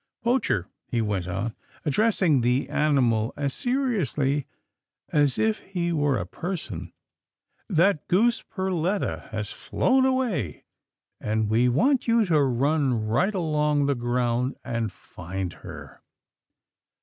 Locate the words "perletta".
8.41-9.29